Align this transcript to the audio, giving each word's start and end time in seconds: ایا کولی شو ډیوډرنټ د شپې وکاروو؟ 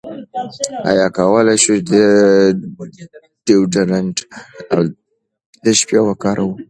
ایا 0.89 1.07
کولی 1.17 1.57
شو 1.63 1.73
ډیوډرنټ 3.45 4.15
د 5.63 5.65
شپې 5.79 5.99
وکاروو؟ 6.03 6.53